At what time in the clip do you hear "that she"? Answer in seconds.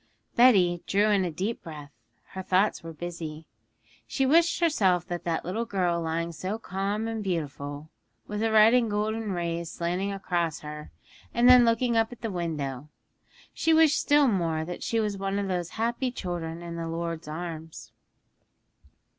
14.65-14.99